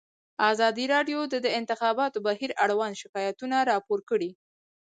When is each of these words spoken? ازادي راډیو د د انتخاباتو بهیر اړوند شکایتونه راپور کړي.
ازادي 0.51 0.85
راډیو 0.93 1.19
د 1.33 1.35
د 1.45 1.47
انتخاباتو 1.59 2.17
بهیر 2.27 2.51
اړوند 2.63 2.95
شکایتونه 3.01 3.57
راپور 3.71 3.99
کړي. 4.09 4.31